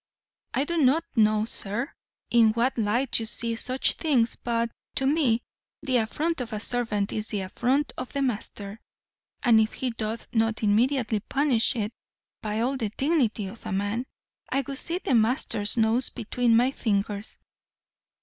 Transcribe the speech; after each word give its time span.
"I 0.55 0.63
do 0.63 0.79
not 0.79 1.05
know, 1.15 1.45
sir, 1.45 1.93
in 2.31 2.53
what 2.53 2.75
light 2.75 3.19
you 3.19 3.27
see 3.27 3.55
such 3.55 3.93
things; 3.93 4.35
but, 4.35 4.71
to 4.95 5.05
me, 5.05 5.43
the 5.83 5.97
affront 5.97 6.41
of 6.41 6.53
a 6.53 6.59
servant 6.59 7.13
is 7.13 7.27
the 7.27 7.41
affront 7.41 7.91
of 7.99 8.11
the 8.11 8.23
master; 8.23 8.79
and 9.43 9.61
if 9.61 9.73
he 9.73 9.91
doth 9.91 10.27
not 10.33 10.63
immediately 10.63 11.19
punish 11.19 11.75
it, 11.75 11.93
by 12.41 12.61
all 12.61 12.77
the 12.77 12.89
dignity 12.89 13.45
of 13.45 13.63
a 13.63 13.71
man, 13.71 14.07
I 14.51 14.61
would 14.61 14.79
see 14.79 14.97
the 14.97 15.13
master's 15.13 15.77
nose 15.77 16.09
between 16.09 16.55
my 16.55 16.71
fingers." 16.71 17.37